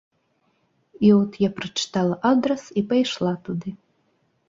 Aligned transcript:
І 1.09 1.11
от 1.19 1.37
я 1.47 1.51
прачытала 1.61 2.19
адрас 2.33 2.67
і 2.79 2.89
пайшла 2.91 3.39
туды. 3.49 3.69